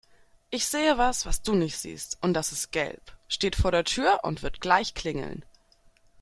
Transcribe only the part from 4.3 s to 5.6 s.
wird gleich klingeln.